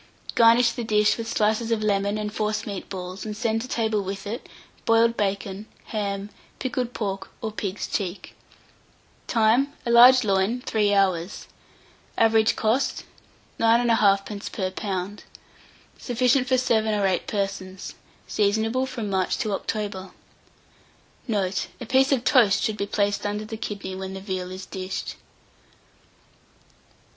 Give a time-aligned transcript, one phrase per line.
[0.33, 4.25] Garnish the dish with slices of lemon and forcemeat balls, and send to table with
[4.25, 4.49] it,
[4.83, 8.33] boiled bacon, ham, pickled pork, or pig's cheek.
[9.27, 9.71] Time.
[9.85, 11.45] A large loin, 3 hours.
[12.17, 13.03] Average cost,
[13.59, 14.51] 9 1/2d.
[14.51, 15.19] per lb.
[15.99, 17.93] Sufficient for 7 or 8 persons.
[18.27, 20.09] Seasonable from March to October.
[21.27, 21.67] Note.
[21.79, 25.13] A piece of toast should be placed under the kidney when the veal is dished.